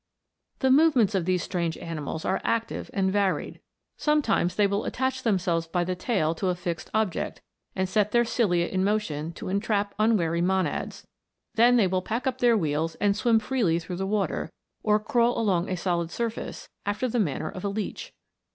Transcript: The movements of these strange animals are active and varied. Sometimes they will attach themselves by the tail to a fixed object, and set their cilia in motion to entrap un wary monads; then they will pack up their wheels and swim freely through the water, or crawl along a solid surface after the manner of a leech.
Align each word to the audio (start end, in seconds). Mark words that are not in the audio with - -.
The 0.61 0.71
movements 0.71 1.13
of 1.13 1.25
these 1.25 1.43
strange 1.43 1.77
animals 1.77 2.25
are 2.25 2.41
active 2.43 2.89
and 2.91 3.11
varied. 3.13 3.59
Sometimes 3.97 4.55
they 4.55 4.65
will 4.65 4.85
attach 4.85 5.21
themselves 5.21 5.67
by 5.67 5.83
the 5.83 5.93
tail 5.93 6.33
to 6.33 6.47
a 6.47 6.55
fixed 6.55 6.89
object, 6.91 7.39
and 7.75 7.87
set 7.87 8.11
their 8.11 8.25
cilia 8.25 8.65
in 8.67 8.83
motion 8.83 9.31
to 9.33 9.47
entrap 9.47 9.93
un 9.99 10.17
wary 10.17 10.41
monads; 10.41 11.05
then 11.53 11.75
they 11.77 11.85
will 11.85 12.01
pack 12.01 12.25
up 12.25 12.39
their 12.39 12.57
wheels 12.57 12.95
and 12.95 13.15
swim 13.15 13.37
freely 13.37 13.77
through 13.77 13.97
the 13.97 14.07
water, 14.07 14.51
or 14.81 14.99
crawl 14.99 15.39
along 15.39 15.69
a 15.69 15.77
solid 15.77 16.09
surface 16.09 16.67
after 16.83 17.07
the 17.07 17.19
manner 17.19 17.51
of 17.51 17.63
a 17.63 17.69
leech. 17.69 18.11